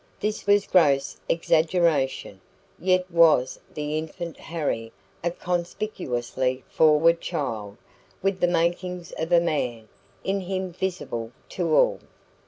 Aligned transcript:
This 0.19 0.47
was 0.47 0.65
gross 0.65 1.17
exaggeration, 1.29 2.41
yet 2.79 3.05
was 3.11 3.59
the 3.71 3.99
infant 3.99 4.35
Harry 4.37 4.91
a 5.23 5.29
conspicuously 5.29 6.63
forward 6.67 7.21
child, 7.21 7.77
with 8.23 8.39
the 8.39 8.47
"makings 8.47 9.11
of 9.19 9.31
a 9.31 9.39
man" 9.39 9.87
in 10.23 10.39
him 10.41 10.73
visible 10.73 11.31
to 11.49 11.75
all. 11.75 11.99